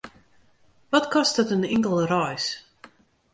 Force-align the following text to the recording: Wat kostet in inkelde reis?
Wat 0.91 1.07
kostet 1.13 1.49
in 1.55 1.63
inkelde 1.75 2.05
reis? 2.13 2.45